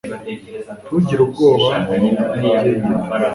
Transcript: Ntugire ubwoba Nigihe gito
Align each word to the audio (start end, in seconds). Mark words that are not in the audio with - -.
Ntugire 0.87 1.21
ubwoba 1.25 1.69
Nigihe 1.99 2.71
gito 2.83 2.95